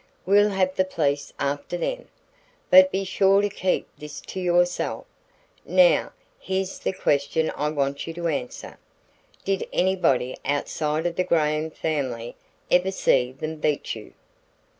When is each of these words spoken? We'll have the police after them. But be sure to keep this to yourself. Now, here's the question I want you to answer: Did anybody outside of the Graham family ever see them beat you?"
We'll 0.25 0.49
have 0.49 0.73
the 0.75 0.83
police 0.83 1.31
after 1.37 1.77
them. 1.77 2.07
But 2.71 2.91
be 2.91 3.03
sure 3.03 3.39
to 3.39 3.49
keep 3.49 3.87
this 3.99 4.19
to 4.21 4.39
yourself. 4.39 5.05
Now, 5.63 6.13
here's 6.39 6.79
the 6.79 6.91
question 6.91 7.51
I 7.55 7.69
want 7.69 8.07
you 8.07 8.13
to 8.15 8.27
answer: 8.27 8.79
Did 9.45 9.67
anybody 9.71 10.35
outside 10.43 11.05
of 11.05 11.17
the 11.17 11.23
Graham 11.23 11.69
family 11.69 12.35
ever 12.71 12.89
see 12.91 13.31
them 13.33 13.57
beat 13.57 13.93
you?" 13.93 14.13